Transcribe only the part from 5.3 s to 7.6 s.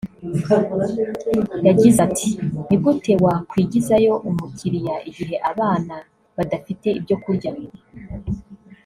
abana badafite ibyo kurya